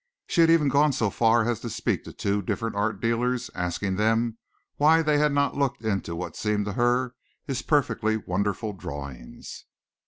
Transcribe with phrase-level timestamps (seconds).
[0.25, 3.97] She had even gone so far as to speak to two different art dealers asking
[3.97, 4.39] them
[4.77, 7.13] why they had not looked into what seemed to her
[7.45, 9.65] his perfectly wonderful drawings.